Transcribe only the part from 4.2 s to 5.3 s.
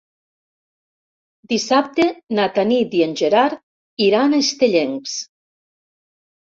a Estellencs.